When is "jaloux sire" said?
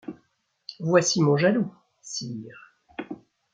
1.37-2.73